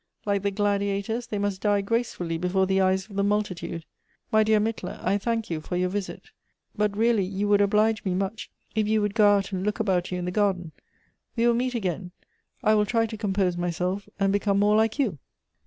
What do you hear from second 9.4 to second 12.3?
and look about you in the garden. We will meet again.